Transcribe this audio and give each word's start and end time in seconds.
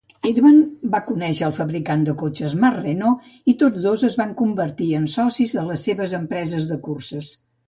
Irvan 0.27 0.55
va 0.93 1.01
conèixer 1.09 1.43
el 1.47 1.53
fabricant 1.57 2.05
de 2.07 2.15
cotxes 2.21 2.55
Marc 2.63 2.79
Reno 2.85 3.11
i 3.53 3.55
tots 3.65 3.85
dos 3.89 4.07
es 4.09 4.17
van 4.23 4.33
convertir 4.41 4.89
en 5.03 5.07
socis 5.19 5.55
de 5.61 5.67
les 5.69 5.87
seves 5.91 6.17
empreses 6.23 6.73
de 6.73 6.81
curses. 6.89 7.31